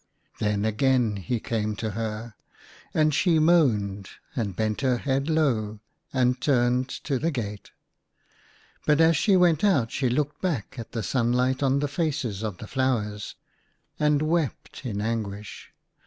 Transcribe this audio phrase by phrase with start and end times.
[0.39, 2.33] Then again he came to her.
[2.91, 5.79] And she moaned, and bent her head low,
[6.11, 7.69] and turned to the gate.
[8.87, 12.57] But as she went out she looked back at the sunlight on the faces of
[12.57, 13.35] the flowers,
[13.99, 15.71] and wept in anguish.